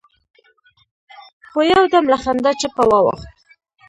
[1.49, 3.29] خو يودم له خندا چپه واوښت.